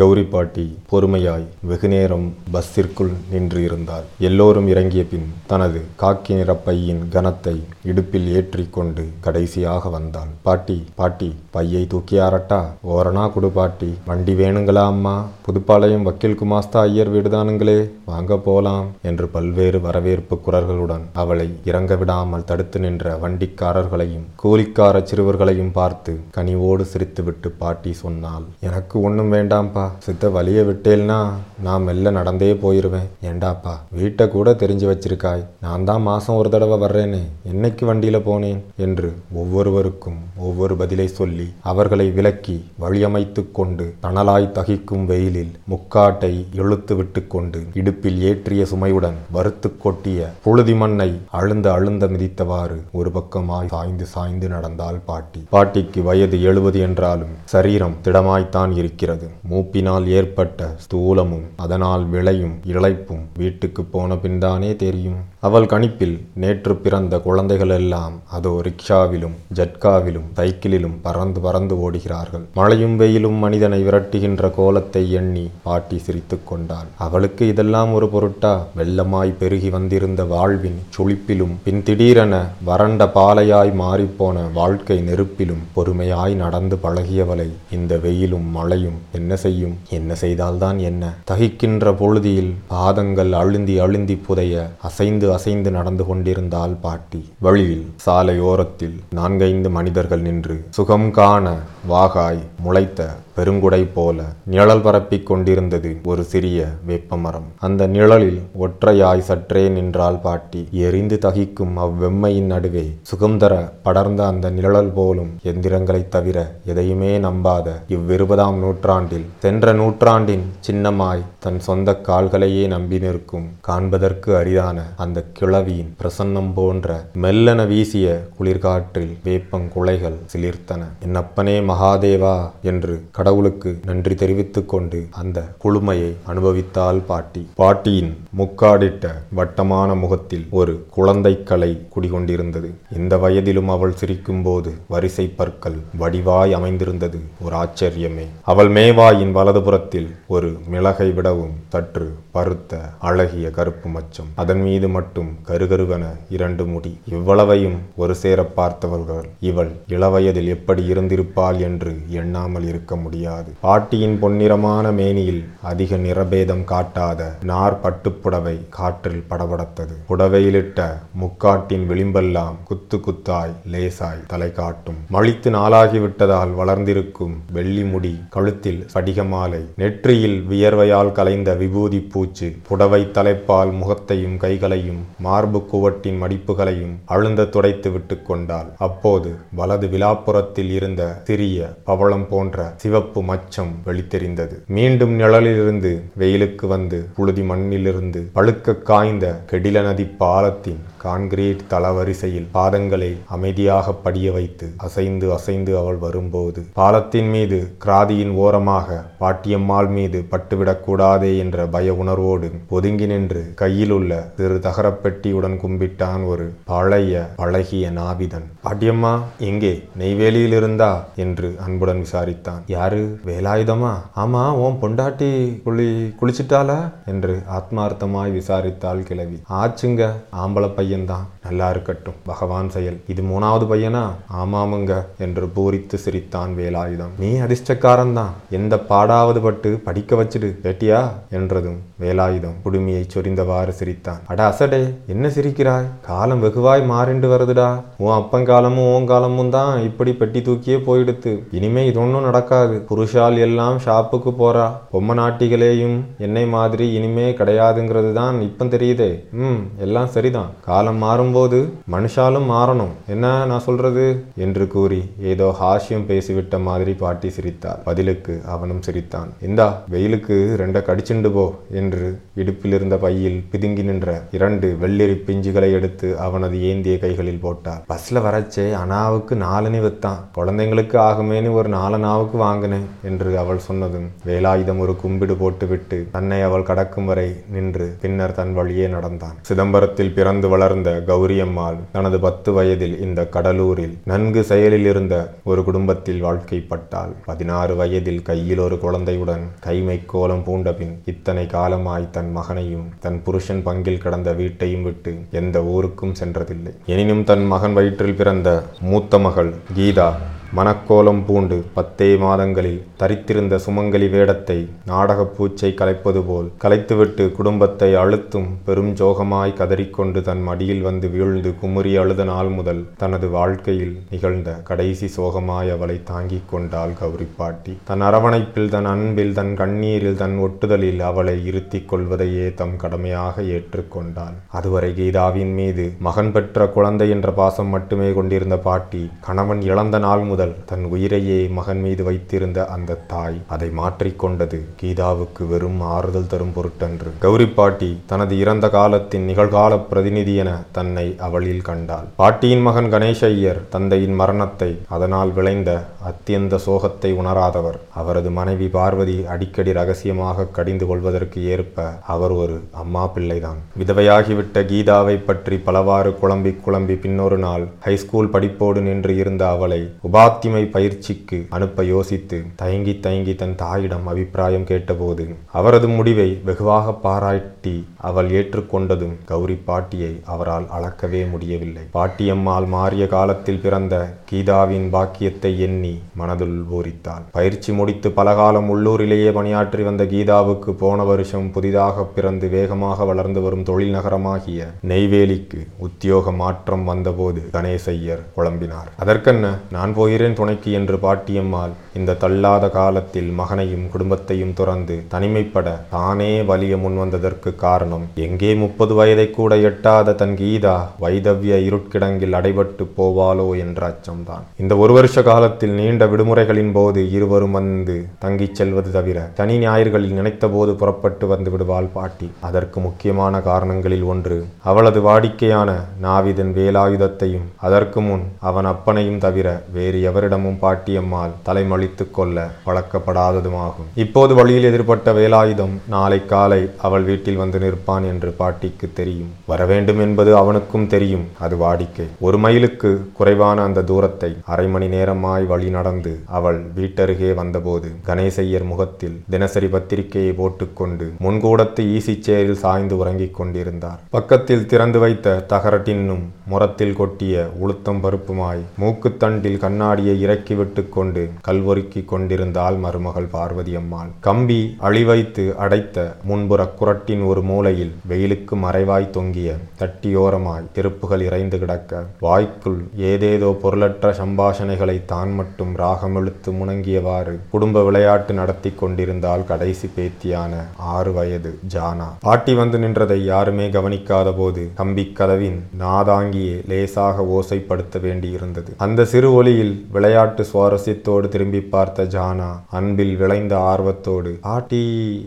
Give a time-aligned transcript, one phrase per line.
[0.00, 7.54] கௌரி பாட்டி பொறுமையாய் வெகுநேரம் பஸ்ஸிற்குள் நின்று இருந்தார் எல்லோரும் இறங்கிய பின் தனது காக்கி நிற பையின் கனத்தை
[7.90, 10.30] இடுப்பில் ஏற்றிக்கொண்டு கடைசியாக வந்தாள்.
[10.46, 12.60] பாட்டி பாட்டி பையை தூக்கியாரட்டா
[12.94, 13.90] ஓரணா குடு பாட்டி.
[14.08, 15.14] வண்டி வேணுங்களா அம்மா?
[15.46, 22.80] புதுப்பாளையம் வக்கீல் குமாஸ்தா ஐயர் வீடுதானுங்களே வாங்க போலாம் என்று பல்வேறு வரவேற்பு குரல்களுடன் அவளை இறங்க விடாமல் தடுத்து
[22.86, 28.48] நின்ற வண்டிக்காரர்களையும் கூலிக்கார சிறுவர்களையும் பார்த்து கனிவோடு சிரித்துவிட்டு பாட்டி சொன்னாள்.
[28.70, 29.81] எனக்கு ஒன்றும் வேண்டாம்ப்பா.
[30.04, 31.18] சித்த வழியை விட்டேல்னா
[31.66, 33.08] நான் மெல்ல நடந்தே போயிருவேன்.
[33.30, 35.44] ஏண்டாப்பா வீட்டை கூட தெரிஞ்சு வச்சிருக்காய்.
[35.60, 37.22] நான் தான் மாசம் ஒரு தடவை வர்றேனே
[37.52, 38.60] என்னைக்கு வண்டியில போனேன்?
[38.86, 39.10] என்று
[39.42, 47.60] ஒவ்வொருவருக்கும் ஒவ்வொரு பதிலை சொல்லி அவர்களை விலக்கி வழியமைத்து கொண்டு தணலாய் தகிக்கும் வெயிலில் முக்காட்டை இழுத்து விட்டு கொண்டு
[47.80, 51.10] இடுப்பில் ஏற்றிய சுமையுடன் வறுத்து கொட்டிய புழுதி மண்ணை
[51.40, 55.40] அழுந்த அழுந்த மிதித்தவாறு ஒரு பக்கமாய் சாய்ந்து சாய்ந்து நடந்தால் பாட்டி.
[55.54, 59.26] பாட்டிக்கு வயது எழுபது என்றாலும் சரீரம் திடமாய்த்தான் இருக்கிறது.
[59.72, 65.20] மூப்பினால் ஏற்பட்ட ஸ்தூலமும் அதனால் விளையும் இழைப்பும் வீட்டுக்கு போன பின்தானே தெரியும்.
[65.46, 72.44] அவள் கணிப்பில் நேற்று பிறந்த குழந்தைகளெல்லாம் அதோ ரிக்ஷாவிலும் ஜட்காவிலும் சைக்கிளிலும் பறந்து பறந்து ஓடுகிறார்கள்.
[72.58, 76.86] மழையும் வெயிலும் மனிதனை விரட்டுகின்ற கோலத்தை எண்ணி பாட்டி சிரித்து கொண்டாள்.
[77.06, 78.52] அவளுக்கு இதெல்லாம் ஒரு பொருட்டா?
[78.80, 82.34] வெள்ளமாய் பெருகி வந்திருந்த வாழ்வின் சுழிப்பிலும் பின் திடீரென
[82.70, 87.48] வறண்ட பாலையாய் மாறிப்போன வாழ்க்கை நெருப்பிலும் பொறுமையாய் நடந்து பழகியவளை
[87.78, 89.76] இந்த வெயிலும் மழையும் என்ன செய்யும்?
[89.90, 91.12] என்ன செய்தால்தான் என்ன?
[91.32, 97.32] தகிக்கின்ற பொழுதியில் பாதங்கள் அழுந்தி அழுந்தி புதைய அசைந்து அசைந்து நடந்து கொண்டிருந்தாள் பாட்டி.
[97.38, 101.56] வழியில் சாலையோரத்தில் நான்கைந்து மனிதர்கள் நின்று சுகம் காண
[101.88, 107.46] வாகாய் முளைத்த பெருங்குடை போல நிழல் பரப்பிக் கொண்டிருந்தது ஒரு சிறிய வேப்பமரம்.
[107.58, 110.68] அந்த நிழலில் ஒற்றையாய் சற்றே நின்றாள் பாட்டி.
[110.70, 119.26] எரிந்து தகிக்கும் அவ்வெம்மையின் நடுவே சுகந்தர படர்ந்த அந்த நிழல் போலும் எந்திரங்களைத் தவிர எதையுமே நம்பாத இவ்விருபதாம் நூற்றாண்டில்
[119.38, 127.66] சென்ற நூற்றாண்டின் சின்னமாய் தன் சொந்த கால்களையே நம்பி நிற்கும் காண்பதற்கு அரிதான அந்த கிழவியின் பிரசன்னம் போன்ற மெல்லன
[127.66, 130.82] வீசிய குளிர்காற்றில் வேப்பங்குலைகள் சிலிர்த்தன.
[131.06, 137.48] என்னப்பனே மகாதேவா என்று கடவுளுக்கு நன்றி தெரிவித்துக் கொண்டு அந்த குளுமையை அனுபவித்தாள் பாட்டி.
[137.54, 142.70] பாட்டியின் முக்காடிட்ட வட்டமான முகத்தில் ஒரு குழந்தை கலை குடிகொண்டிருந்தது.
[142.96, 147.20] இந்த வயதிலும் அவள் சிரிக்கும்போது வரிசை பற்கள் வடிவாய் அமைந்திருந்தது.
[147.40, 148.26] ஒரு ஆச்சரியமே.
[148.42, 152.78] அவள் மேவாயின் வலதுபுறத்தில் ஒரு மிளகை விட அளவும் சற்று பருத்த
[153.08, 154.30] அழகிய கருப்பு மச்சம்.
[154.42, 156.04] அதன் மீது மட்டும் கருகருவென
[156.36, 156.92] இரண்டு முடி.
[157.16, 163.50] இவ்வளவையும் ஒரு சேர பார்த்தவர்கள் இவள் இளவயதில் எப்படி இருந்திருப்பாள் என்று எண்ணாமல் இருக்க முடியாது.
[163.60, 169.96] பாட்டியின் பொன்னிறமான மேனியில் அதிக நிறபேதம் காட்டாத நார் பட்டுப்புடவை காற்றில் படபடத்தது.
[170.10, 170.80] புடவையிலிட்ட
[171.22, 175.00] முக்காட்டின் விளிம்பெல்லாம் குத்து குத்தாய் லேசாய் தலை காட்டும்.
[175.16, 184.38] மழித்து நாளாகிவிட்டதால் வளர்ந்திருக்கும் வெள்ளி முடி கழுத்தில் படிகமாலை நெற்றியில் வியர்வையால் கலைந்த விபூதி பூச்சு புடவை தலைப்பால் முகத்தையும்
[184.44, 188.68] கைகளையும் மார்பு குவட்டின் மடிப்புகளையும் அழுந்த துடைத்து விட்டு கொண்டாள்.
[188.86, 194.56] அப்போது வலது விழாப்புறத்தில் இருந்த சிறிய பவளம் போன்ற சிவப்பு மச்சம் வெளித்தெரிந்தது.
[194.76, 203.94] மீண்டும் நிழலிலிருந்து வெயிலுக்கு வந்து புழுதி மண்ணிலிருந்து பழுக்க காய்ந்த கெடில நதி பாலத்தின் கான்கிரீட் தளவரிசையில் பாதங்களை அமைதியாக
[204.04, 211.94] படிய வைத்து அசைந்து அசைந்து அவள் வரும்போது பாலத்தின் மீது கிராதியின் ஓரமாக பாட்டியம்மாள் மீது பட்டுவிடக்கூடாது என்ற பய
[211.94, 219.82] உணர்வோடு ஒதுங்கி நின்று கையில் உள்ள சிறு தகரப்பெட்டியுடன் கும்பிட்டான் ஒரு பழைய பழகிய நாவிதன் பாட்டியம்மா எங்கே?
[219.98, 222.62] நெய்வேலியில் இருந்தா என்று அன்புடன் விசாரித்தான்.
[222.66, 223.18] யாரு?
[223.26, 223.92] வேலாயுதமா?
[224.16, 226.92] ஆமா ஓம் பொண்டாட்டி குளி குளிச்சிட்டாளா?
[227.06, 229.42] என்று ஆத்மார்த்தமாய் விசாரித்தாள் கிழவி.
[229.50, 231.26] ஆச்சுங்க ஆம்பளை பையன்தான்.
[231.42, 232.14] நல்லா இருக்கட்டும்.
[232.24, 233.00] பகவான் செயல்.
[233.06, 234.08] இது மூணாவது பையனா?
[234.36, 237.18] ஆமாமுங்க என்று பூரித்து சிரித்தான் வேலாயுதம்.
[237.18, 240.60] நீ அதிர்ஷ்டக்காரன் தான் எந்த பாடாவது பட்டு படிக்க வச்சிடு.
[240.62, 241.01] கேட்டியா
[241.36, 244.20] என்றதும் வேலாயுதம் குடுமியை சொரிந்தவாறு சிரித்தான்.
[244.26, 245.88] அட அசடே என்ன சிரிக்கிறாய்?
[246.08, 247.68] காலம் வெகுவாய் மாறிண்டு வருதுடா.
[247.96, 251.32] உன் அப்பங்காலமும் உன் காலமும் தான் இப்படி பெட்டி தூக்கியே போயிடுத்து.
[251.50, 252.76] இனிமே இது ஒன்றும் நடக்காது.
[252.90, 254.66] புருஷால் எல்லாம் ஷாப்புக்கு போறா.
[254.90, 259.10] பொம்மை நாட்டிகளேயும் என்னை மாதிரி இனிமே கிடையாதுங்கிறது தான் இப்போ தெரியுதே.
[259.44, 260.50] ம் எல்லாம் சரிதான்.
[260.68, 261.60] காலம் மாறும்போது
[261.90, 262.92] மனுஷாலும் மாறணும்.
[263.14, 264.06] என்ன நான் சொல்றது?
[264.36, 265.00] என்று கூறி
[265.32, 267.80] ஏதோ ஹாஸ்யம் பேசிவிட்ட மாதிரி பாட்டி சிரித்தாள்.
[267.88, 269.30] பதிலுக்கு அவனும் சிரித்தான்.
[269.48, 276.62] இந்தா வெயிலுக்கு ரெண்ட கடிச்சுண்டு போ என்று இடுப்பிலிருந்த பையில் பிதுங்கி நின்ற இரண்டு வெள்ளரி பிஞ்சுகளை எடுத்து அவனது
[276.62, 277.82] ஏந்திய கைகளில் போட்டார்.
[277.92, 280.20] பஸ்ல வரச்சே அனாவுக்கு நாலனி வித்தான்.
[280.36, 287.04] குழந்தைங்களுக்கு ஆகுமேனு ஒரு நாலனாவுக்கு வாங்கினேன் என்று அவள் சொன்னதும் வேலாயுதம் ஒரு கும்பிடு போட்டுவிட்டு தன்னை அவள் கடக்கும்
[287.04, 289.36] வரை நின்று பின்னர் தன் வழியே நடந்தான்.
[289.48, 297.12] சிதம்பரத்தில் பிறந்து வளர்ந்த கௌரியம்மாள் தனது பத்து வயதில் இந்த கடலூரில் நன்கு செயலில் இருந்த ஒரு குடும்பத்தில் வாழ்க்கைப்பட்டாள்.
[297.24, 303.62] பதினாறு வயதில் கையில் ஒரு குழந்தையுடன் கைமை கோலம் பூண்ட பின் இத்தனை காலமாய் தன் மகனையும் தன் புருஷன்
[303.66, 306.74] பங்கில் கடந்த வீட்டையும் விட்டு எந்த ஊருக்கும் சென்றதில்லை.
[306.86, 308.50] எனினும் தன் மகன் வயிற்றில் பிறந்த
[308.90, 310.08] மூத்த மகள் கீதா
[310.52, 318.90] மனக்கோலம் பூண்டு பத்தே மாதங்களில் தரித்திருந்த சுமங்கலி வேடத்தை நாடகப் பூச்சை கலைப்பது போல் கலைத்துவிட்டு குடும்பத்தை அழுத்தும் பெரும்
[318.94, 325.70] ஜோகமாய் கதறிக்கொண்டு தன் மடியில் வந்து வீழ்ந்து குமுறி அழுத நாள் முதல் தனது வாழ்க்கையில் நிகழ்ந்த கடைசி சோகமாய்
[325.70, 327.74] அவளை தாங்கிக் கொண்டாள் கௌரி பாட்டி.
[327.84, 334.92] தன் அரவணைப்பில் தன் அன்பில் தன் கண்ணீரில் தன் ஒட்டுதலில் அவளை இருத்திக் கொள்வதையே தம் கடமையாக ஏற்றுக்கொண்டாள் அதுவரை
[334.92, 340.40] கீதாவின் மீது மகன் பெற்ற குழந்தை என்ற பாசம் மட்டுமே கொண்டிருந்த பாட்டி கணவன் இழந்த நாள் முதல்
[340.70, 347.10] தன் உயிரையே மகன் மீது வைத்திருந்த அந்த தாய் அதை மாற்றிக்கொண்டது கீதாவுக்கு வெறும் ஆறுதல் தரும் பொருட்டன்று.
[347.24, 352.06] கௌரி பாட்டி தனது இறந்த காலத்தின் நிகழ்கால பிரதிநிதி என தன்னை அவளில் கண்டாள்.
[352.20, 355.70] பாட்டியின் மகன் கணேஷ் ஐயர் தந்தையின் மரணத்தை அதனால் விளைந்த
[356.10, 357.78] அத்தியந்த சோகத்தை உணராதவர்.
[358.02, 363.60] அவரது மனைவி பார்வதி அடிக்கடி ரகசியமாக கடிந்து கொள்வதற்கு ஏற்ப அவர் ஒரு அம்மா பிள்ளைதான்.
[363.82, 370.62] விதவையாகிவிட்ட கீதாவை பற்றி பலவாறு குழம்பி குழம்பி பின்னொரு நாள் ஹைஸ்கூல் படிப்போடு நின்று இருந்த அவளை உபா உபாத்திமை
[370.74, 375.24] பயிற்சிக்கு அனுப்ப யோசித்து தயங்கி தயங்கி தன் தாயிடம் அபிப்பிராயம் கேட்டபோது
[375.58, 377.74] அவரது முடிவை வெகுவாக பாராட்டி
[378.08, 381.84] அவள் ஏற்றுக்கொண்டதும் கௌரி பாட்டியை அவரால் அளக்கவே முடியவில்லை.
[381.96, 383.96] பாட்டியம்மாள் மாறிய காலத்தில் பிறந்த
[384.30, 387.26] கீதாவின் பாக்கியத்தை எண்ணி மனதுள் பூரித்தாள்.
[387.36, 393.94] பயிற்சி முடித்து பலகாலம் உள்ளூரிலேயே பணியாற்றி வந்த கீதாவுக்கு போன வருஷம் புதிதாக பிறந்து வேகமாக வளர்ந்து வரும் தொழில்
[393.98, 398.90] நகரமாகிய நெய்வேலிக்கு உத்தியோக மாற்றம் வந்தபோது கணேசையர் குழம்பினார்.
[399.04, 406.74] அதற்கென்ன நான் போகிறேன் துணைக்கு என்று பாட்டியம்மாள் இந்த தள்ளாத காலத்தில் மகனையும் குடும்பத்தையும் துறந்து தனிமைப்பட தானே வலிய
[406.82, 408.04] முன்வந்ததற்கு காரணம்.
[408.26, 410.74] எங்கே முப்பது வயதை கூட எட்டாத தன் கீதா
[411.04, 414.44] வைதவ்ய இருட்கிடங்கில் அடைபட்டு போவாளோ என்ற அச்சம்தான்.
[414.62, 420.50] இந்த ஒரு வருஷ காலத்தில் நீண்ட விடுமுறைகளின் போது இருவரும் வந்து தங்கிச் செல்வது தவிர சனி ஞாயிறுகளில் நினைத்த
[420.54, 422.30] போது புறப்பட்டு வந்து விடுவாள் பாட்டி.
[422.50, 424.38] அதற்கு முக்கியமான காரணங்களில் ஒன்று
[424.70, 425.68] அவளது வாடிக்கையான
[426.06, 434.68] நாவிதன் வேலாயுதத்தையும் அதற்கு முன் அவன் அப்பனையும் தவிர வேறு எவரிடமும் பாட்டியம்மாள் தலைமொழித்து கொள்ள பழக்கப்படாததுமாகும் இப்போது வழியில்
[434.70, 439.30] எதிர்பட்ட வேலாயுதம் நாளை காலை அவள் வீட்டில் வந்து நிற்பான் என்று பாட்டிக்கு தெரியும்.
[439.50, 442.06] வரவேண்டும் என்பது அவனுக்கும் தெரியும் அது வாடிக்கை.
[442.26, 449.16] ஒரு மைலுக்கு குறைவான அந்த தூரத்தை அரை மணி நேரமாய் வழி நடந்து அவள் வீட்டருகே வந்தபோது கணேசையர் முகத்தில்
[449.34, 454.00] தினசரி பத்திரிகையை போட்டுக்கொண்டு முன்கூடத்து ஈசி சேரில் சாய்ந்து உறங்கிக் கொண்டிருந்தார்.
[454.16, 459.60] பக்கத்தில் திறந்து வைத்த தகரட்டின்னும் முரத்தில் கொட்டிய உளுத்தம் பருப்புமாய் மூக்குத்தண்டில்
[459.92, 464.58] கண்ணாடியை இறக்கிவிட்டு கொண்டு கல்வொருக்கி கொண்டிருந்தாள் மருமகள் பார்வதி அம்மாள் கம்பி
[464.88, 472.78] அழிவைத்து அடைத்த முன்புற குரட்டின் ஒரு மூலையில் வெயிலுக்கு மறைவாய் தொங்கிய தட்டியோரமாய் திருப்புகள் இறைந்து கிடக்க வாய்க்குள்
[473.10, 481.52] ஏதேதோ பொருளற்ற சம்பாஷணைகளை தான் மட்டும் ராகமெழுத்து முணங்கியவாறு குடும்ப விளையாட்டு நடத்தி கொண்டிருந்தால் கடைசி பேத்தியான ஆறு வயது
[481.74, 482.08] ஜானா.
[482.28, 488.70] பாட்டி வந்து நின்றதை யாருமே கவனிக்காத போது கம்பி கதவின் நாதாங்கியே லேசாக ஓசைப்படுத்த வேண்டியிருந்தது.
[488.86, 494.84] அந்த சிறு ஒளியில் விளையாட்டு சுவாரஸ்யத்தோடு திரும்பி பார்த்த ஜானா அன்பில் விளைந்த ஆர்வத்தோடு ஆட்டி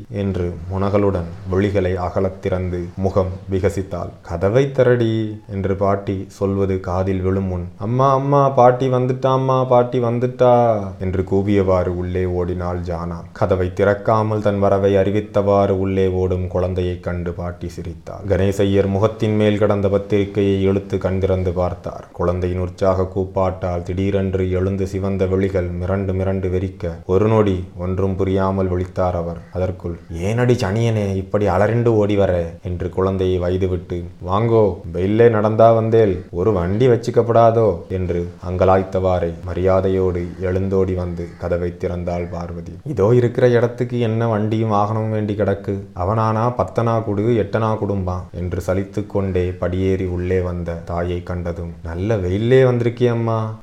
[0.10, 4.10] என்று முனகளுடன் விழிகளை அகலத் திறந்து முகம் விகசித்தாள்.
[4.22, 11.22] கதவை திரடி என்று பாட்டி சொல்வது காதில் விழும் முன் அம்மா அம்மா பாட்டி வந்துட்டாம்மா பாட்டி வந்துட்டா என்று
[11.22, 13.18] கூவியவாறு உள்ளே ஓடினாள் ஜானா.
[13.34, 18.24] கதவை திறக்காமல் தன் வரவை அறிவித்தவாறு உள்ளே ஓடும் குழந்தையைக் கண்டு பாட்டி சிரித்தாள்.
[18.28, 22.08] கணேசையர் முகத்தின் மேல் கடந்த பத்திரிகையை இழுத்து கண்திறந்து பார்த்தார்.
[22.12, 29.18] குழந்தையின் உற்சாக கூப்பாட்டால் திடீரென்று எழுந்து சிவந்த விழிகள் மிரண்டு மிரண்டு வெறிக்க ஒரு நொடி ஒன்றும் புரியாமல் விழித்தார்
[29.22, 29.40] அவர்.
[29.54, 32.34] அதற்குள் ஏனடி சனியனே இப்படி அலறிண்டு ஓடி வர
[32.64, 37.68] என்று குழந்தையை வைதுவிட்டு வாங்கோ வெயிலே நடந்தா வந்தேல் ஒரு வண்டி வச்சுக்கப்படாதோ?
[37.90, 42.74] என்று அங்கலாய்த்தவாறே மரியாதையோடு எழுந்தோடி வந்து கதவை திறந்தாள் பார்வதி.
[42.84, 45.76] இதோ இருக்கிற இடத்துக்கு என்ன வண்டியும் வாகனமும் வேண்டி கிடக்கு?
[45.96, 48.18] அவனானா பத்தனா குடு எட்டனா குடும்பா?
[48.32, 53.56] என்று சலித்து கொண்டே படியேறி உள்ளே வந்த தாயை கண்டதும் நல்ல வெயிலே வந்திருக்கே அம்மா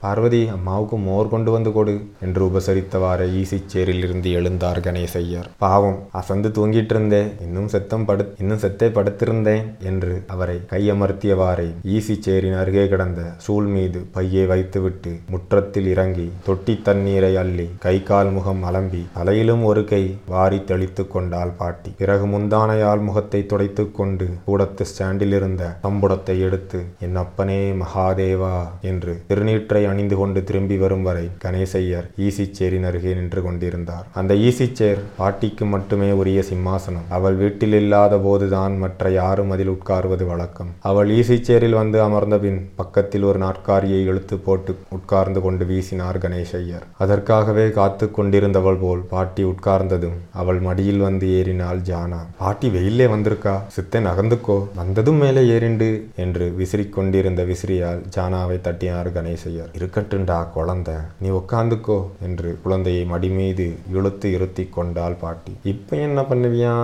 [0.73, 3.59] மாவுக்கு மோர் கொண்டு வந்து கொடு என்று உபசரித்தவாறு ஈசி
[4.03, 10.57] இருந்து எழுந்தார் கணேசையர் பாவம் அசந்து தூங்கிட்டு இருந்தேன் இன்னும் செத்தம் படு இன்னும் செத்தே படுத்திருந்தேன் என்று அவரை
[10.71, 18.03] கையமர்த்தியவாறே ஈசிச்சேரின் சேரின் அருகே கிடந்த சூழ் மீது பையை வைத்துவிட்டு முற்றத்தில் இறங்கி தொட்டி தண்ணீரை அள்ளி கை
[18.03, 21.91] கால் முகம் அலம்பி தலையிலும் ஒரு கை வாரி தெளித்து கொண்டாள் பாட்டி.
[21.99, 29.83] பிறகு முந்தானையால் முகத்தை துடைத்து கொண்டு கூடத்து ஸ்டாண்டில் இருந்த தம்புடத்தை எடுத்து என் அப்பனே மகாதேவா என்று திருநீற்றை
[29.87, 34.05] அணிந்து கொண்டு திரும்பி திரும்பி வரும் வரை கணேசையர் ஈசிச்சேரின் அருகே நின்று கொண்டிருந்தார்.
[34.21, 37.07] அந்த ஈசிச்சேர் சேர் பாட்டிக்கு மட்டுமே உரிய சிம்மாசனம்.
[37.17, 40.71] அவள் வீட்டில் இல்லாத போதுதான் மற்ற யாரும் அதில் உட்காருவது வழக்கம்.
[40.91, 46.85] அவள் ஈசிச்சேரில் வந்து அமர்ந்த பின் பக்கத்தில் ஒரு நாட்காரியை இழுத்து போட்டு உட்கார்ந்து கொண்டு வீசினார் கணேசையர்.
[47.05, 52.21] அதற்காகவே காத்து கொண்டிருந்தவள் போல் பாட்டி உட்கார்ந்ததும் அவள் மடியில் வந்து ஏறினாள் ஜானா.
[52.43, 53.57] பாட்டி வெயிலே வந்திருக்கா?
[53.77, 55.91] சித்தை நகர்ந்துக்கோ வந்ததும் மேலே ஏறிண்டு
[56.27, 59.71] என்று விசிறிக் கொண்டிருந்த விசிறியால் ஜானாவை தட்டினார் கணேசையர்.
[59.81, 65.57] இருக்கட்டுண்டா குழந்தை நீ உட்காந்துக்கோ என்று குழந்தையை மடிமீது இழுத்து இருத்தி கொண்டாள் பாட்டி.
[65.63, 66.75] இப்ப என்ன பண்ணுவியா?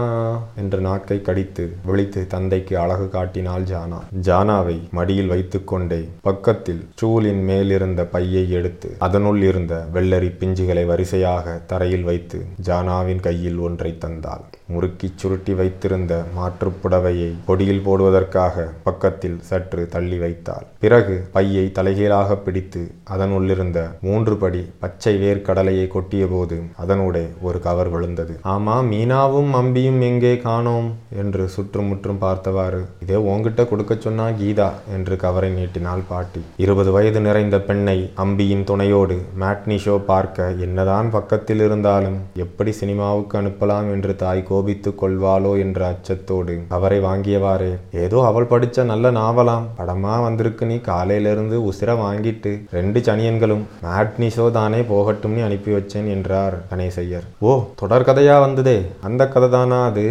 [0.56, 4.00] என்று நாக்கை கடித்து விழித்து தந்தைக்கு அழகு காட்டினாள் ஜானா.
[4.22, 12.44] ஜானாவை மடியில் வைத்துக்கொண்டே பக்கத்தில் ஸ்டூலின் மேலிருந்த பையை எடுத்து அதனுள் இருந்த வெள்ளரி பிஞ்சுகளை வரிசையாக தரையில் வைத்து
[12.62, 14.46] ஜானாவின் கையில் ஒன்றை தந்தாள்.
[14.72, 20.66] முறுக்கிச் சுருட்டி வைத்திருந்த மாற்றுப் புடவையை பொடியில் போடுவதற்காக பக்கத்தில் சற்று தள்ளி வைத்தாள்.
[20.78, 28.40] பிறகு பையை தலைகீழாக பிடித்து அதனுள்ளிருந்த மூன்று படி பச்சை வேர்க்கடலையை கொட்டியபோது அதனூடே ஒரு கவர் விழுந்தது.
[28.44, 30.94] ஆமா மீனாவும் அம்பியும் எங்கே காணோம்?
[31.16, 36.40] என்று சுற்றுமுற்றும் பார்த்தவாறு இதே உங்ககிட்ட கொடுக்க சொன்னா கீதா என்று கவரை நீட்டினாள் பாட்டி.
[36.56, 43.90] இருபது வயது நிறைந்த பெண்ணை அம்பியின் துணையோடு மேட்னி ஷோ பார்க்க என்னதான் பக்கத்தில் இருந்தாலும் எப்படி சினிமாவுக்கு அனுப்பலாம்?
[43.90, 47.72] என்று தாய் கோபித்துக் கொள்வாளோ என்ற அச்சத்தோடு அவரை வாங்கியவாறே.
[47.92, 49.66] ஏதோ அவள் படிச்ச நல்ல நாவலாம்.
[49.78, 52.52] படமா வந்திருக்கு நீ காலையிலிருந்து உசிர வாங்கிட்டு.
[52.70, 57.26] ரெண்டு சனியன்களும் மேட்னி ஷோ தானே போகட்டும்னு அனுப்பி வச்சேன் என்றார் கணேசையர்.
[57.38, 58.76] ஓ தொடர்கதையா வந்ததே.
[59.00, 60.06] அந்த கதை தானா அது?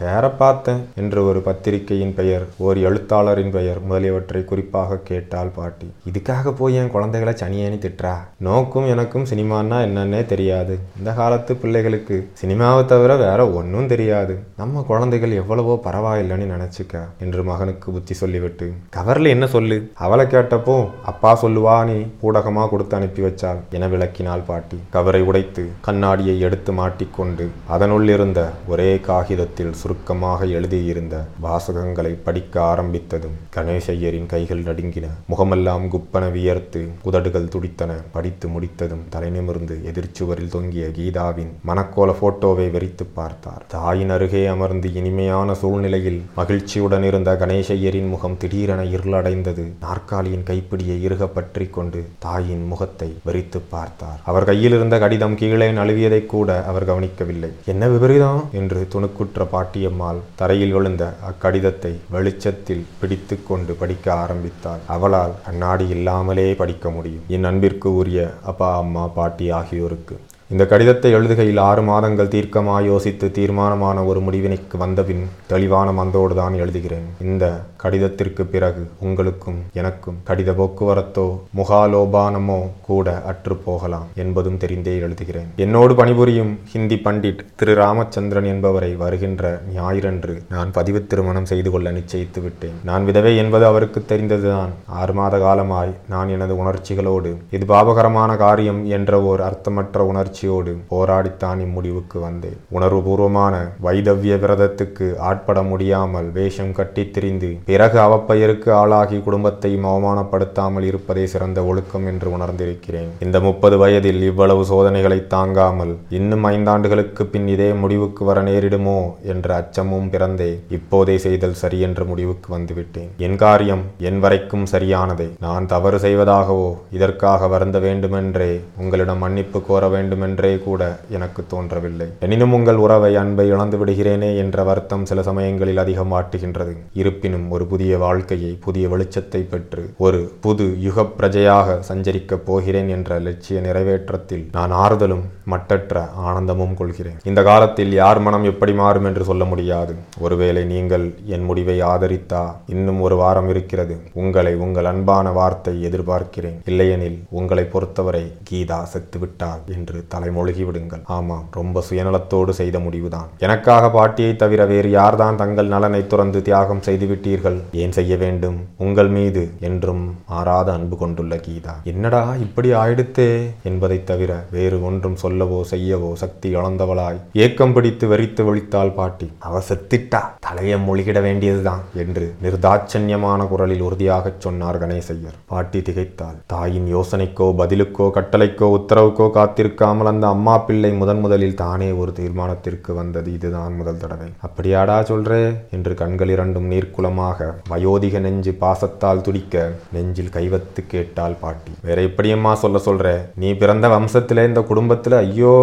[0.00, 5.88] பேர பார்த்தேன் என்று ஒரு பத்திரிகையின் பெயர் ஓர் எழுத்தாளரின் பெயர் முதலியவற்றை குறிப்பாக கேட்டாள் பாட்டி.
[6.12, 8.16] இதுக்காக போய் என் குழந்தைகளை சனியேனி திட்டுறா?
[8.38, 10.78] நோக்கும் எனக்கும் சினிமான்னா என்னன்னே தெரியாது.
[10.98, 14.34] இந்த காலத்து பிள்ளைகளுக்கு சினிமாவை தவிர வேற ஒன்றும் தெரியாது.
[14.60, 17.02] நம்ம குழந்தைகள் எவ்வளவோ பரவாயில்லைன்னு நினைச்சுக்க.
[17.24, 19.78] என்று மகனுக்கு புத்தி சொல்லிவிட்டு கவர்ல என்ன சொல்லு?
[20.06, 20.76] அவளை கேட்டப்போ
[21.12, 24.78] அப்பா சொல்லுவா நீ பூடகமா கொடுத்து அனுப்பி வச்சாள் என விளக்கினாள் பாட்டி.
[24.96, 28.40] கவரை உடைத்து கண்ணாடியை எடுத்து மாட்டிக்கொண்டு அதனுள் இருந்த
[28.72, 31.16] ஒரே காகிதத்தில் சுருக்கமாக எழுதியிருந்த
[31.46, 39.76] வாசகங்களை படிக்க ஆரம்பித்ததும் கணேசையரின் கைகள் நடுங்கின முகமெல்லாம் குப்பன வியர்த்து உதடுகள் துடித்தன படித்து முடித்ததும் தலை நிமிர்ந்து
[39.90, 43.64] எதிர்ச்சுவரில் தொங்கிய கீதாவின் மனக்கோல போட்டோவை வெறித்து பார்த்தார்.
[43.78, 49.64] தாயின் அருகே அமர்ந்து இனிமையான சூழ்நிலையில் மகிழ்ச்சியுடன் இருந்த கணேசையரின் முகம் திடீரென இருளடைந்தது.
[49.80, 54.18] நாற்காலியின் கைப்பிடியை இறுக பற்றி கொண்டு தாயின் முகத்தை வெறித்து பார்த்தார்.
[54.24, 57.50] அவர் கையில் இருந்த கடிதம் கீழே நழுவியதை கூட அவர் கவனிக்கவில்லை.
[57.64, 58.42] என்ன விபரீதம்?
[58.52, 66.90] என்று துணுக்குற்ற பாட்டியம்மாள் தரையில் விழுந்த அக்கடிதத்தை வெளிச்சத்தில் பிடித்து கொண்டு படிக்க ஆரம்பித்தார் அவளால் கண்ணாடி இல்லாமலே படிக்க
[66.90, 67.24] முடியும்.
[67.28, 70.16] என் அன்பிற்கு உரிய அப்பா அம்மா பாட்டி ஆகியோருக்கு
[70.52, 77.04] இந்த கடிதத்தை எழுதுகையில் ஆறு மாதங்கள் தீர்க்கமாய் யோசித்து தீர்மானமான ஒரு முடிவினைக்கு வந்தபின் தெளிவான மந்தோடு தான் எழுதுகிறேன்.
[77.20, 77.44] இந்த
[77.82, 81.26] கடிதத்திற்கு பிறகு உங்களுக்கும் எனக்கும் கடித போக்குவரத்தோ
[81.58, 82.58] முகாலோபானமோ
[82.88, 85.48] கூட அற்று போகலாம் என்பதும் தெரிந்தே எழுதுகிறேன்.
[85.64, 92.42] என்னோடு பணிபுரியும் ஹிந்தி பண்டிட் திரு ராமச்சந்திரன் என்பவரை வருகின்ற ஞாயிறன்று நான் பதிவு திருமணம் செய்து கொள்ள நிச்சயித்து
[92.42, 92.76] விட்டேன்.
[92.84, 94.72] நான் விதவை என்பது அவருக்கு தெரிந்ததுதான்.
[95.00, 102.20] ஆறு மாத காலமாய் நான் எனது உணர்ச்சிகளோடு இது பாபகரமான காரியம் என்ற ஓர் அர்த்தமற்ற உணர்ச்சியோடு போராடித்தான் இம்முடிவுக்கு
[102.20, 102.58] வந்தேன்.
[102.76, 111.58] உணர்வுபூர்வமான வைதவிய விரதத்துக்கு ஆட்பட முடியாமல் வேஷம் கட்டித் திரிந்து பிறகு அவப்பெயருக்கு ஆளாகி குடும்பத்தையும் அவமானப்படுத்தாமல் இருப்பதே சிறந்த
[111.70, 113.10] ஒழுக்கம் என்று உணர்ந்திருக்கிறேன்.
[113.24, 118.96] இந்த முப்பது வயதில் இவ்வளவு சோதனைகளை தாங்காமல் இன்னும் ஐந்தாண்டுகளுக்கு பின் இதே முடிவுக்கு வர நேரிடுமோ
[119.32, 123.10] என்ற அச்சமும் பிறந்தே இப்போதே செய்தல் சரி என்ற முடிவுக்கு வந்துவிட்டேன்.
[123.26, 125.28] என் காரியம் என் வரைக்கும் சரியானதே.
[125.46, 128.50] நான் தவறு செய்வதாகவோ இதற்காக வருந்த வேண்டுமென்றே
[128.82, 130.82] உங்களிடம் மன்னிப்பு கோர வேண்டுமென்றே கூட
[131.18, 132.08] எனக்கு தோன்றவில்லை.
[132.28, 137.92] எனினும் உங்கள் உறவை அன்பை இழந்து விடுகிறேனே என்ற வருத்தம் சில சமயங்களில் அதிகம் வாட்டுகின்றது இருப்பினும் ஒரு புதிய
[138.04, 145.24] வாழ்க்கையை புதிய வெளிச்சத்தை பெற்று ஒரு புது யுக பிரஜையாக சஞ்சரிக்கப் போகிறேன் என்ற லட்சிய நிறைவேற்றத்தில் நான் ஆறுதலும்
[145.52, 147.18] மட்டற்ற ஆனந்தமும் கொள்கிறேன்.
[147.30, 149.92] இந்த காலத்தில் யார் மனம் எப்படி மாறும் என்று சொல்ல முடியாது.
[150.24, 152.42] ஒருவேளை நீங்கள் என் முடிவை ஆதரித்தா
[152.74, 153.94] இன்னும் ஒரு வாரம் இருக்கிறது.
[154.22, 156.58] உங்களை உங்கள் அன்பான வார்த்தை எதிர்பார்க்கிறேன்.
[156.70, 161.02] இல்லையெனில் உங்களை பொறுத்தவரை கீதா செத்துவிட்டாள் என்று தலைமொழுகி விடுங்கள்.
[161.18, 163.28] ஆமாம் ரொம்ப சுயநலத்தோடு செய்த முடிவுதான்.
[163.46, 168.56] எனக்காக பாட்டியை தவிர வேறு யார்தான் தங்கள் நலனை துறந்து தியாகம் செய்துவிட்டீர்கள் ஏன் செய்ய வேண்டும்?
[168.78, 171.74] உங்கள் மீது என்றும் ஆறாத அன்பு கொண்டுள்ள கீதா.
[171.84, 173.50] என்னடா இப்படி ஆயிடுத்தே?
[173.62, 179.32] என்பதைத் தவிர வேறு ஒன்றும் சொல்லவோ செய்யவோ சக்தி இழந்தவளாய் ஏக்கம் பிடித்து வெறித்து விழித்தாள் பாட்டி.
[179.38, 180.20] அவ செத்திட்டா?
[180.40, 185.36] தலையை மொழிகிட வேண்டியதுதான் என்று நிர்தாட்சண்யமான குரலில் உறுதியாகச் சொன்னார் கணேசையர்.
[185.46, 186.36] பாட்டி திகைத்தாள்.
[186.46, 193.32] தாயின் யோசனைக்கோ பதிலுக்கோ கட்டளைக்கோ உத்தரவுக்கோ காத்திருக்காமல் அந்த அம்மா பிள்ளை முதன் முதலில் தானே ஒரு தீர்மானத்திற்கு வந்தது.
[193.32, 194.26] இதுதான் முதல் தடவை.
[194.46, 195.54] அப்படியாடா சொல்றே?
[195.70, 197.37] என்று கண்கள் இரண்டும் நீர்க்குளமாக
[197.68, 201.72] வயோதிக நெஞ்சு பாசத்தால் துடிக்க நெஞ்சில் கைவத்து கேட்டால் பாட்டி.
[201.82, 203.18] வேற எப்படியம்மா சொல்ல சொல்ற?
[203.34, 205.54] நீ பிறந்த வம்சத்திலே இந்த குடும்பத்துல ஐயோ!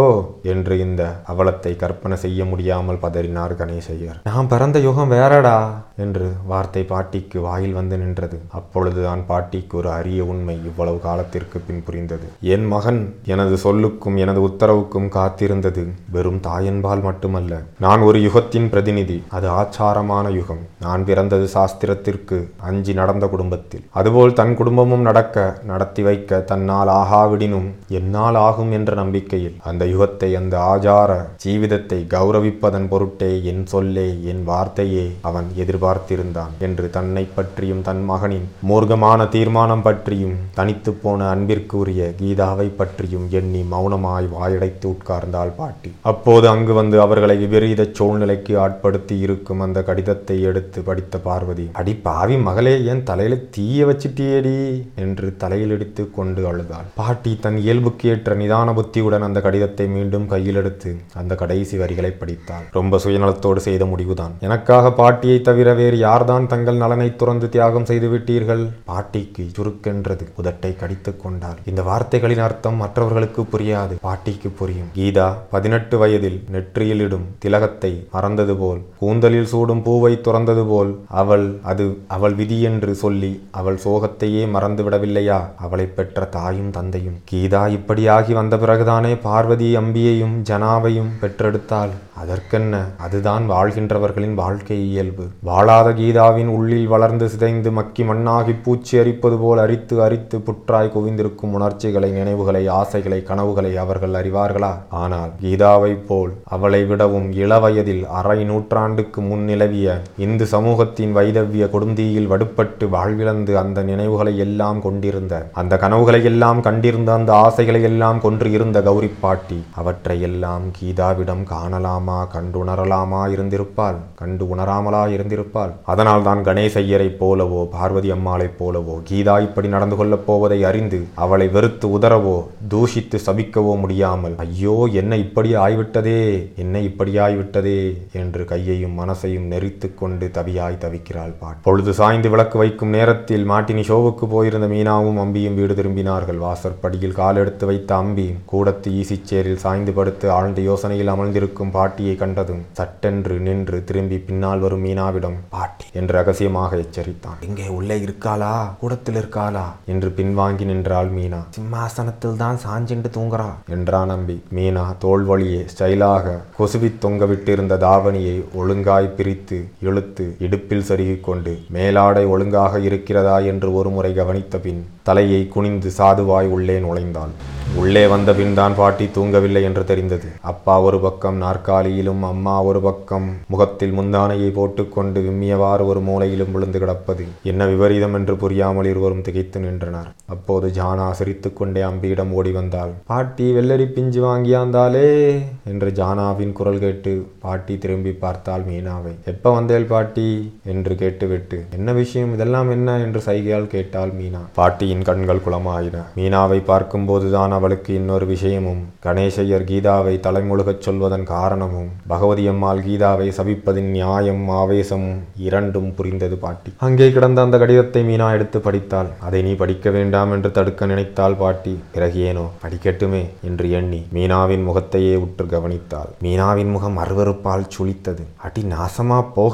[0.44, 4.20] என்று இந்த அவலத்தை கற்பனை செய்ய முடியாமல் பதறினார் கணேசையர்.
[4.24, 5.58] நான் பிறந்த யுகம் வேறடா!
[5.98, 8.40] என்று வார்த்தை பாட்டிக்கு வாயில் வந்து நின்றது.
[8.52, 12.28] அப்பொழுதுதான் பாட்டிக்கு ஒரு அரிய உண்மை இவ்வளவு காலத்திற்கு பின் புரிந்தது.
[12.42, 17.62] என் மகன் எனது சொல்லுக்கும் எனது உத்தரவுக்கும் காத்திருந்தது வெறும் தாயன்பால் மட்டுமல்ல.
[17.80, 19.24] நான் ஒரு யுகத்தின் பிரதிநிதி.
[19.30, 20.60] அது ஆச்சாரமான யுகம்.
[20.80, 22.38] நான் பிறந்தது சாஸ்திரத்திற்கு
[22.70, 23.84] அஞ்சி நடந்த குடும்பத்தில்.
[24.00, 25.34] அதுபோல் தன் குடும்பமும் நடக்க
[25.70, 27.68] நடத்தி வைக்க தன்னால் ஆகாவிடினும்
[28.00, 31.12] என்னால் ஆகும் என்ற நம்பிக்கையில் அந்த யுகத்தை அந்த ஆச்சார
[31.44, 39.28] ஜீவிதத்தை கௌரவிப்பதன் பொருட்டே என் சொல்லே என் வார்த்தையே அவன் எதிர்பார்த்திருந்தான் என்று தன்னை பற்றியும் தன் மகனின் மூர்க்கமான
[39.36, 45.92] தீர்மானம் பற்றியும் தனித்து போன அன்பிற்குரிய கீதாவை பற்றியும் எண்ணி மௌனமாய் வாயடைத்து உட்கார்ந்தாள் பாட்டி.
[46.14, 52.38] அப்போது அங்கு வந்து அவர்களை விபரீத சூழ்நிலைக்கு ஆட்படுத்தி இருக்கும் அந்த கடிதத்தை எடுத்து படித்த பார்வதி அடி பாவி
[52.48, 54.56] மகளே என் தலையில தீய வச்சிட்டியேடி
[55.04, 56.88] என்று தலையில் இடித்து கொண்டு அழுதாள்.
[57.00, 62.66] பாட்டி தன் இயல்புக்கு ஏற்ற நிதான புத்தியுடன் அந்த கடிதத்தை மீண்டும் கையில் எடுத்து அந்த கடைசி வரிகளை படித்தாள்.
[62.78, 64.34] ரொம்ப சுயநலத்தோடு செய்த முடிவுதான்.
[64.48, 68.64] எனக்காக பாட்டியை தவிர வேறு யார்தான் தங்கள் நலனை துறந்து தியாகம் செய்து விட்டீர்கள்?
[68.92, 70.26] பாட்டிக்கு சுருக்கென்றது.
[70.42, 71.60] உதட்டை கடித்துக் கொண்டாள்.
[71.72, 73.96] இந்த வார்த்தைகளின் அர்த்தம் மற்றவர்களுக்கு புரியாது.
[74.08, 74.92] பாட்டிக்கு புரியும்.
[74.98, 81.86] கீதா பதினெட்டு வயதில் நெற்றியில் இடும் திலகத்தை மறந்தது போல் கூந்தலில் சூடும் பூவை துறந்தது போல் அவள் அது
[82.08, 87.20] அவள் விதி என்று சொல்லி அவள் சோகத்தையே மறந்து விடவில்லையா அவளை பெற்ற தாயும் தந்தையும்.
[87.32, 91.94] கீதா இப்படியாகி வந்த பிறகுதானே பார்வதி அம்பியையும் ஜனாவையும் பெற்றெடுத்தாள்.
[92.22, 92.76] அதற்கென்ன?
[92.98, 95.24] அதுதான் வாழ்கின்றவர்களின் வாழ்க்கை இயல்பு.
[95.44, 102.10] வாழாத கீதாவின் உள்ளில் வளர்ந்து சிதைந்து மக்கி மண்ணாகி பூச்சி அரிப்பது போல் அரித்து அரித்து புற்றாய் குவிந்திருக்கும் உணர்ச்சிகளை
[102.12, 104.72] நினைவுகளை ஆசைகளை கனவுகளை அவர்கள் அறிவார்களா?
[104.90, 112.86] ஆனால் கீதாவைப் போல் அவளை விடவும் இளவயதில் அரை நூற்றாண்டுக்கு முன் நிலவிய இந்து சமூகத்தின் வைதவிய கொடுந்தீயில் வடுப்பட்டு
[112.88, 119.10] வாழ்விழந்து அந்த நினைவுகளை எல்லாம் கொண்டிருந்த அந்த கனவுகளை எல்லாம் கண்டிருந்த அந்த ஆசைகளை எல்லாம் கொன்று இருந்த கௌரி
[119.22, 125.74] பாட்டி அவற்றை எல்லாம் கீதாவிடம் காணலாமா கண்டுணரலாமா இருந்திருப்பாள் கண்டு உணராமலா இருந்திருப்பாள்.
[125.86, 131.90] அதனால் தான் கணேசையரை போலவோ பார்வதி அம்மாளைப் போலவோ கீதா இப்படி நடந்து கொள்ளப் போவதை அறிந்து அவளை வெறுத்து
[131.90, 132.38] உதறவோ
[132.74, 136.20] தூஷித்து சபிக்கவோ முடியாமல் ஐயோ என்ன இப்படி ஆய்விட்டதே
[136.56, 137.80] என்ன இப்படி ஆய்விட்டதே
[138.22, 140.82] என்று கையையும் மனசையும் நெறித்து கொண்டு தவியாய்
[141.16, 146.40] தவிக்கிறாள் பாட் பொழுது சாய்ந்து விளக்கு வைக்கும் நேரத்தில் மாட்டினி ஷோவுக்கு போயிருந்த மீனாவும் அம்பியும் வீடு திரும்பினார்கள்.
[146.46, 153.80] வாசற்படியில் காலெடுத்து வைத்த அம்பி கூடத்து ஈசிச்சேரில் சாய்ந்து படுத்து ஆழ்ந்த யோசனையில் அமர்ந்திருக்கும் பாட்டியை கண்டதும் சட்டென்று நின்று
[153.90, 157.40] திரும்பி பின்னால் வரும் மீனாவிடம் பாட்டி என்று ரகசியமாக எச்சரித்தான்.
[157.48, 158.54] இங்கே உள்ளே இருக்காளா?
[158.82, 159.66] கூடத்தில் இருக்காளா?
[159.94, 161.42] என்று பின்வாங்கி நின்றாள் மீனா.
[161.58, 163.50] சிம்மாசனத்தில் தான் சாஞ்சிண்டு தூங்குறா.
[163.78, 171.04] என்றான் நம்பி மீனா தோல் வழியே ஸ்டைலாக கொசுவி தொங்க விட்டிருந்த தாவணியை ஒழுங்காய் பிரித்து இழுத்து இடுப்பில் செருகிக்
[171.22, 173.40] கொண்டு மேலாடை ஒழுங்காக இருக்கிறதா?
[173.46, 177.34] என்று ஒருமுறை கவனித்த பின் தலையை குனிந்து சாதுவாய் உள்ளே நுழைந்தாள்
[177.74, 180.28] உள்ளே வந்த பின்தான் பாட்டி தூங்கவில்லை என்று தெரிந்தது.
[180.42, 187.26] அப்பா ஒரு பக்கம் நாற்காலியிலும் அம்மா ஒரு பக்கம் முகத்தில் முந்தானையை போட்டுக்கொண்டு விம்மியவாறு ஒரு மூலையிலும் விழுந்து கிடப்பது
[187.44, 190.10] என்ன விபரீதம் என்று புரியாமல் இருவரும் திகைத்து நின்றனர்.
[190.26, 192.90] அப்போது ஜானா சிரித்துக்கொண்டே அம்பியிடம் ஓடி வந்தாள்.
[193.06, 195.42] பாட்டி வெள்ளரி பிஞ்சு வாங்கியாந்தாலே?
[195.64, 199.16] என்று ஜானாவின் குரல் கேட்டு பாட்டி திரும்பி பார்த்தாள் மீனாவை.
[199.26, 200.60] எப்ப வந்தேள் பாட்டி?
[200.66, 202.34] என்று கேட்டுவிட்டு என்ன விஷயம்?
[202.34, 202.98] இதெல்லாம் என்ன?
[202.98, 204.40] என்று சைகையால் கேட்டாள் மீனா.
[204.54, 206.04] பாட்டியின் கண்கள் குளமாயின.
[206.16, 214.44] மீனாவை பார்க்கும்போதுதான் அவளுக்கு இன்னொரு விஷயமும் கணேசையர் கீதாவை தலைமுழுகச் சொல்வதன் காரணமும் பகவதி அம்மாள் கீதாவை சபிப்பதின் நியாயம்
[214.60, 215.08] ஆவேசம்
[215.48, 216.72] இரண்டும் புரிந்தது பாட்டி.
[216.88, 219.10] அங்கே கிடந்த அந்த கடிதத்தை மீனா எடுத்து படித்தாள்.
[219.28, 221.74] அதை நீ படிக்க வேண்டாம் என்று தடுக்க நினைத்தாள் பாட்டி.
[221.96, 222.46] பிறகு ஏனோ?
[222.64, 226.12] படிக்கட்டுமே என்று எண்ணி மீனாவின் முகத்தையே உற்று கவனித்தாள்.
[226.26, 229.54] மீனாவின் முகம் அருவருப்பால் சுளித்தது அடி நாசமா போக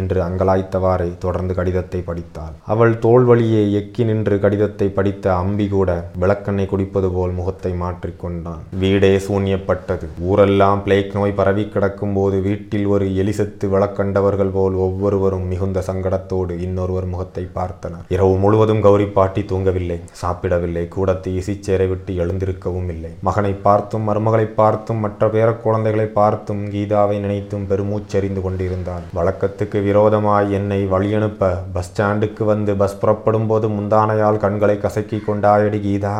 [0.00, 2.54] என்று அங்கலாய்த்தவாறே தொடர்ந்து கடிதத்தை படித்தாள்.
[2.72, 8.62] அவள் தோள் வழியே எக்கி நின்று கடிதத்தை படித்த அம்பி கூட விளக்கெண்ணெய் குடிப்பது போல் முகத்தை மாற்றிக்கொண்டான்.
[8.84, 10.08] வீடே சூன்யப்பட்டது.
[10.30, 17.08] ஊரெல்லாம் பிளேக் நோய் பரவி கிடக்கும் போது வீட்டில் ஒரு எலிசத்து விளக்கண்டவர்கள் போல் ஒவ்வொருவரும் மிகுந்த சங்கடத்தோடு இன்னொருவர்
[17.12, 18.04] முகத்தை பார்த்தனர்.
[18.14, 19.98] இரவு முழுவதும் கௌரி பாட்டி தூங்கவில்லை.
[20.22, 20.84] சாப்பிடவில்லை.
[20.96, 23.10] கூடத்து இசிச்சேரை விட்டு எழுந்திருக்கவும் இல்லை.
[23.28, 29.04] மகனை பார்த்தும் மருமகளை பார்த்தும் மற்ற பேர குழந்தைகளை பார்த்தும் கீதாவை நினைத்தும் பெருமூச்சறிந்து கொண்டிருந்தான்.
[29.18, 36.14] வழக்கத்துக்கு விரோதமாய் என்னை வழியனுப்ப பஸ் ஸ்டாண்டுக்கு வந்து பஸ் புறப்படும் போது முந்தானையால் கண்களை கசக்கி கொண்டாயடி கீதா.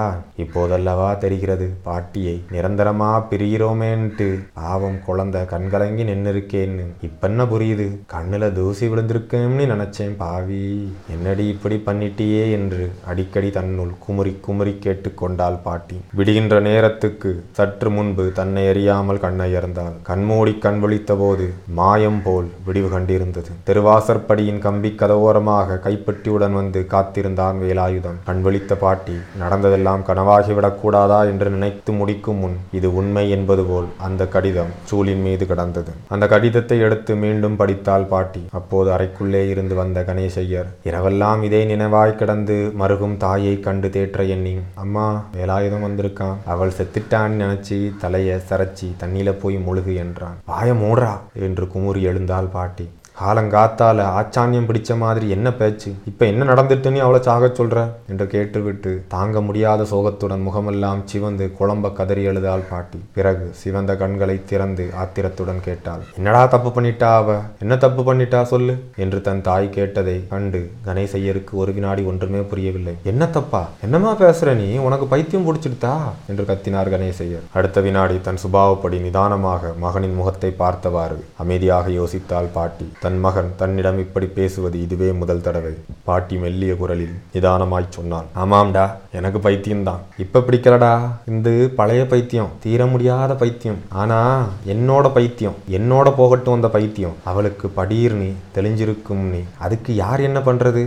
[0.45, 1.71] இப்போதல்லவா தெரிகிறது?
[1.83, 6.87] பாட்டியை நிரந்தரமா பிரியிறோமேன்ட்டு பாவம் குழந்தை கண்கலங்கி நின்னுருக்கேன்னு.
[7.03, 7.99] இப்ப என்ன புரியுது?
[8.13, 10.93] கண்ணுல தூசி விழுந்திருக்கேன்னு நினைச்சேன் பாவி.
[11.11, 16.01] என்னடி இப்படி பண்ணிட்டியே என்று அடிக்கடி தன்னுள் குமுறி குமுறி கேட்டுக்கொண்டாள் பாட்டி.
[16.15, 23.51] விடுகின்ற நேரத்துக்கு சற்று முன்பு தன்னை அறியாமல் கண்ணயர்ந்தாள் கண்மூடி கண் விழித்த போது மாயம் போல் விடிவு கண்டிருந்தது.
[23.67, 28.19] திருவாசற்படியின் கம்பி கதவோரமாக கைப்பட்டியுடன் வந்து காத்திருந்தான் வேலாயுதம்.
[28.25, 34.23] கண் விழித்த பாட்டி நடந்ததெல்லாம் கனவாகிவிடக்கூடாது கூடாதா என்று நினைத்து முடிக்கும் முன் இது உண்மை என்பது போல் அந்த
[34.35, 35.93] கடிதம் சூலின் மீது கிடந்தது.
[36.15, 38.43] அந்த கடிதத்தை எடுத்து மீண்டும் படித்தால் பாட்டி.
[38.59, 45.07] அப்போது அறைக்குள்ளே இருந்து வந்த கணேசையர் இரவெல்லாம் இதே நினைவாய் கிடந்து மருகும் தாயை கண்டு தேற்ற எண்ணி அம்மா
[45.39, 50.39] வேலாயுதம் வந்திருக்கான் அவள் செத்துட்டான்னு நினைச்சு தலையை சரைச்சி தண்ணியில போய் முழுகு என்றான்.
[50.53, 51.17] வாய மூடுறா
[51.49, 52.89] என்று குமுறி எழுந்தாள் பாட்டி.
[53.21, 55.95] காலங்காத்தால ஆச்சான்யம் பிடிச்ச மாதிரி என்ன பேச்சு?
[56.07, 57.91] இப்ப என்ன நடந்துட்டுன்னு அவ்வளோ சாக சொல்ற?
[58.09, 62.99] என்று கேட்டுவிட்டு தாங்க முடியாத சோகத்துடன் முகமெல்லாம் சிவந்து குழம்ப கதறி எழுதாள் பாட்டி.
[63.13, 66.01] பிறகு சிவந்த கண்களை திறந்து ஆத்திரத்துடன் கேட்டாள்.
[66.17, 67.39] என்னடா தப்பு பண்ணிட்டா அவ?
[67.61, 68.77] என்ன தப்பு பண்ணிட்டா சொல்லு?
[68.97, 72.97] என்று தன் தாய் கேட்டதை கண்டு கணேசையருக்கு ஒரு வினாடி ஒன்றுமே புரியவில்லை.
[73.03, 73.69] என்ன தப்பா?
[73.83, 74.77] என்னமா பேசுற நீ?
[74.77, 75.97] உனக்கு பைத்தியம் பிடிச்சிடுதா?
[76.29, 77.47] என்று கத்தினார் கணேசையர்.
[77.53, 82.93] அடுத்த வினாடி தன் சுபாவப்படி நிதானமாக மகனின் முகத்தை பார்த்தவாறு அமைதியாக யோசித்தாள் பாட்டி.
[83.11, 85.73] தன் மகன் தன்னிடம் இப்படி பேசுவது இதுவே முதல் தடவை.
[86.05, 88.29] பாட்டி மெல்லிய குரலில் நிதானமாய் சொன்னாள்.
[88.43, 90.05] ஆமாம்டா எனக்கு பைத்தியம்தான்.
[90.19, 90.93] இப்ப பிடிக்கலடா
[91.27, 93.81] இந்த பழைய பைத்தியம் தீர முடியாத பைத்தியம்.
[93.89, 94.21] ஆனா
[94.67, 97.17] என்னோட பைத்தியம் என்னோட போகட்டும் அந்த பைத்தியம்.
[97.25, 100.85] அவளுக்கு படீர் நீ தெளிஞ்சிருக்கும் நீ அதுக்கு யார் என்ன பண்றது?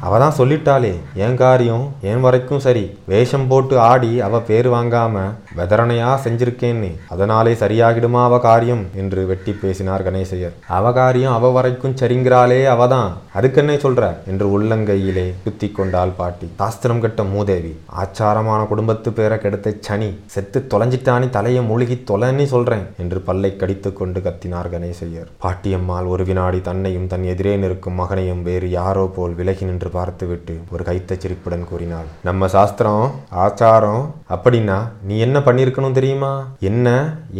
[0.00, 1.92] அவ தான் சொல்லிட்டாளே என் காரியம்?
[2.00, 2.98] என் வரைக்கும் சரி?
[3.06, 5.22] வேஷம் போட்டு ஆடி அவ பேர் வாங்காம
[5.56, 6.90] வெதரணையா செஞ்சிருக்கேன்னு.
[7.08, 8.86] அதனாலே சரியாகிடுமா அவ காரியம்?
[8.94, 10.54] என்று வெட்டி பேசினார் கணேசையர்.
[10.68, 13.10] அவ காரியம் அவ வரைக்கும் சரிங்கிறாளே அவதான்.
[13.34, 14.16] அதுக்கென்னே சொல்ற?
[14.26, 16.48] என்று உள்ளங்கையிலே குத்தி கொண்டாள் பாட்டி.
[16.56, 17.78] சாஸ்திரம் கட்ட மூதேவி.
[18.02, 24.20] ஆச்சாரமான குடும்பத்து பேரை கெடுத்த சனி செத்து தொலைஞ்சிட்டானி தலையை மூழ்கி தொலைன்னு சொல்றேன் என்று பல்லை கடித்து கொண்டு
[24.20, 25.30] கத்தினார் கணேசையர்.
[25.42, 30.84] பாட்டியம்மாள் ஒரு வினாடி தன்னையும் தன் எதிரே நிற்கும் மகனையும் வேறு யாரோ போல் விலகி நின்று பார்த்துவிட்டு ஒரு
[30.84, 32.08] கைத்தச்சிரிப்புடன் கூறினாள்.
[32.22, 33.10] நம்ம சாஸ்திரம்
[33.44, 36.32] ஆச்சாரம் அப்படின்னா நீ என்ன பண்ணியிருக்கணும் தெரியுமா?
[36.60, 36.88] என்ன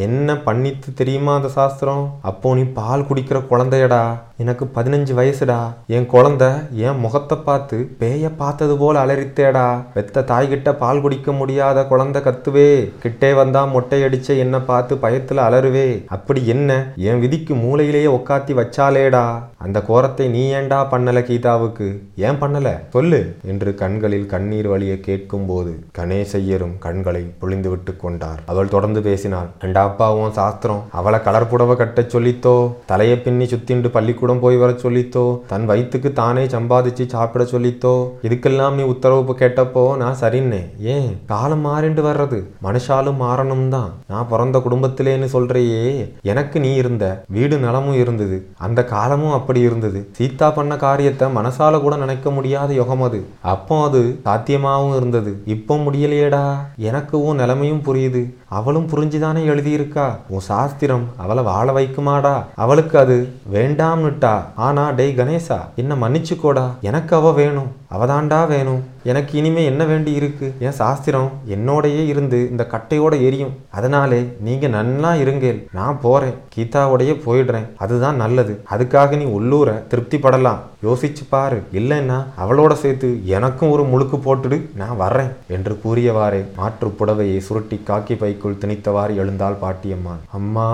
[0.06, 2.18] என்ன பண்ணித்து தெரியுமா அந்த சாஸ்திரம்?
[2.22, 4.04] அப்போ நீ பால் குடிக்கிற குழந்தையடா.
[4.40, 5.58] எனக்கு பதினஞ்சு வயசுடா.
[5.86, 9.82] என் குழந்த என் முகத்தை பார்த்து பேய பார்த்தது போல அலறித்தேடா.
[9.94, 12.90] வெத்த தாய்கிட்ட பால் குடிக்க முடியாத குழந்தை கத்துவே.
[12.98, 16.04] கிட்டே வந்தா மொட்டை அடிச்ச என்ன பார்த்து பயத்துல அலறுவே.
[16.06, 16.92] அப்படி என்ன?
[16.96, 21.98] என் விதிக்கு மூளையிலேயே உக்காத்தி வச்சாலேடா அந்த கோரத்தை நீ ஏன்டா பண்ணல கீதாவுக்கு?
[22.16, 22.80] ஏன் பண்ணல?
[22.88, 23.36] சொல்லு.
[23.44, 28.40] என்று கண்களில் கண்ணீர் வழிய கேட்கும் போது கணேசையரும் கண்களை புழிந்து விட்டு கொண்டார்.
[28.46, 29.48] அவள் தொடர்ந்து பேசினாள்.
[29.60, 30.82] ரெண்டாப்பா சாஸ்திரம்.
[30.92, 32.74] அவளை கலர் புடவை கட்டச் சொல்லித்தோ?
[32.86, 33.88] தலையை பின்னி சுத்திண்டு
[34.30, 40.16] கூட போய் வர சொல்லித்தோ தன் வயிற்றுக்கு தானே சம்பாதிச்சு சாப்பிட சொல்லித்தோ இதுக்கெல்லாம் நீ உத்தரவு கேட்டப்போ நான்
[40.20, 40.60] சரின்னே.
[40.78, 41.20] ஏன்?
[41.26, 42.46] காலம் மாறிண்டு வர்றது.
[42.62, 43.92] மனுஷாலும் மாறணும் தான்.
[44.08, 46.14] நான் பிறந்த குடும்பத்திலேன்னு சொல்றியே.
[46.22, 48.46] எனக்கு நீ இருந்த வீடு நலமும் இருந்தது.
[48.58, 50.08] அந்த காலமும் அப்படி இருந்தது.
[50.12, 53.26] சீதா பண்ண காரியத்தை மனசால கூட நினைக்க முடியாத யுகம் அது.
[53.40, 55.42] அப்போ அது சாத்தியமாகவும் இருந்தது.
[55.44, 56.56] இப்போ முடியலையேடா.
[56.76, 58.34] எனக்கு உன் நிலைமையும் புரியுது.
[58.50, 60.06] அவளும் புரிஞ்சுதானே எழுதியிருக்கா?
[60.28, 62.44] உன் சாஸ்திரம் அவளை வாழ வைக்குமாடா?
[62.54, 64.34] அவளுக்கு அது வேண்டாம்னுட்டா?
[64.54, 66.66] ஆனா டேய் கணேசா என்ன மன்னிச்சுக்கோடா.
[66.80, 67.70] எனக்கு அவ வேணும்.
[67.94, 68.98] அவதாண்டா வேணும்.
[69.04, 70.54] எனக்கு இனிமே என்ன வேண்டி இருக்கு?
[70.58, 73.54] என் சாஸ்திரம் என்னோடையே இருந்து இந்த கட்டையோட எரியும்.
[73.70, 75.68] அதனாலே நீங்க நன்னா இருங்கேல்.
[75.72, 76.34] நான் போறேன்.
[76.56, 77.66] கீதாவோடையே போயிடுறேன்.
[77.76, 78.62] அதுதான் நல்லது.
[78.70, 80.56] அதுக்காக நீ உள்ளூர திருப்திப்படலாம்.
[80.82, 81.62] யோசிச்சு பாரு.
[81.72, 84.60] இல்லைன்னா அவளோட சேர்த்து எனக்கும் ஒரு முழுக்கு போட்டுடு.
[84.76, 85.30] நான் வர்றேன்.
[85.48, 90.20] என்று கூறியவாறே மாற்று புடவையை சுருட்டி காக்கி பைக்குள் திணித்தவாறு எழுந்தாள் பாட்டியம்மாள்.
[90.32, 90.68] அம்மா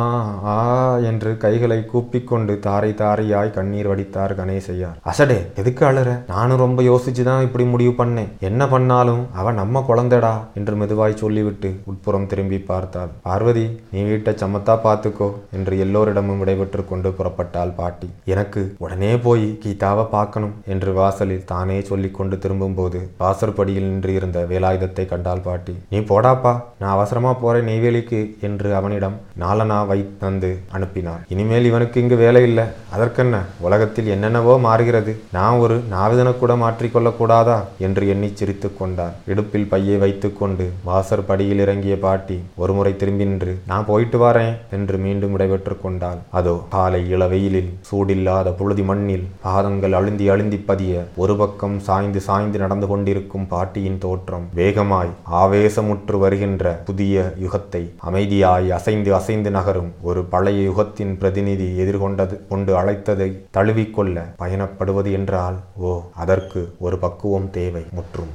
[0.45, 6.19] ஆ என்று கைகளை கூப்பிக்கொண்டு தாரை தாரையாய் கண்ணீர் வடித்தார் கணேசையார் அசடே எதுக்கு அழுற?
[6.27, 8.31] நானும் ரொம்ப யோசிச்சுதான் இப்படி முடிவு பண்ணேன்.
[8.49, 13.11] என்ன பண்ணாலும் அவன் நம்ம குழந்தைடா என்று மெதுவாய் சொல்லிவிட்டு உட்புறம் திரும்பி பார்த்தாள்.
[13.27, 18.09] பார்வதி நீ வீட்டை சமத்தா பார்த்துக்கோ என்று எல்லோரிடமும் விடைபெற்று கொண்டு புறப்பட்டாள் பாட்டி.
[18.35, 25.45] எனக்கு உடனே போய் கீதாவை பார்க்கணும் என்று வாசலில் தானே சொல்லிக்கொண்டு திரும்பும்போது வாசற்படியில் நின்று இருந்த வேலாயுதத்தை கண்டாள்
[25.47, 25.75] பாட்டி.
[25.95, 32.19] நீ போடாப்பா நான் அவசரமா போறேன் நெய்வேலிக்கு என்று அவனிடம் நாலனா வை தந்து அனுப்பினார் இனிமேல் இவனுக்கு இங்கு
[32.25, 32.67] வேலை இல்லை.
[32.95, 33.37] அதற்கென்ன?
[33.67, 35.13] உலகத்தில் என்னென்னவோ மாறுகிறது.
[35.39, 41.59] நான் ஒரு நாவிதனை கூட மாற்றிக்கொள்ளக் கூடாதா என்று எண்ணி சிரித்து கொண்டார் இடுப்பில் பையை வைத்துக்கொண்டு வாசற் படியில்
[41.59, 46.19] இறங்கிய பாட்டி ஒருமுறை திரும்பி நின்று நான் போயிட்டு வரேன் என்று மீண்டும் விடைபெற்று கொண்டாள்.
[46.31, 52.87] அதோ காலை இளவெயிலில் சூடில்லாத புழுதி மண்ணில் பாதங்கள் அழுந்தி அழுந்தி பதிய ஒரு பக்கம் சாய்ந்து சாய்ந்து நடந்து
[52.87, 61.15] கொண்டிருக்கும் பாட்டியின் தோற்றம் வேகமாய் ஆவேசமுற்று வருகின்ற புதிய யுகத்தை அமைதியாய் அசைந்து அசைந்து நகரும் ஒரு பழைய யுகத்தின்
[61.19, 68.35] பிரதிநிதி எதிர்கொண்டது கொண்டு அழைத்ததை தழுவிக்கொள்ள பயணப்படுவது என்றால் ஓ அதற்கு ஒரு பக்குவம் தேவை முற்றும்.